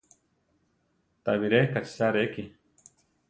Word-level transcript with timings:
Tabiré 1.29 1.61
kachisa 1.73 2.11
reki. 2.17 2.47